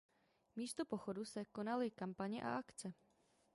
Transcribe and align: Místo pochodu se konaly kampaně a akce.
Místo 0.55 0.85
pochodu 0.85 1.25
se 1.25 1.45
konaly 1.45 1.91
kampaně 1.91 2.43
a 2.43 2.57
akce. 2.57 2.93